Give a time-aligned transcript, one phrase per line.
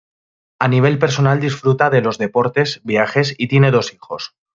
[0.57, 4.33] A nivel personal disfruta de los deportes, viajes y tiene dos hijos.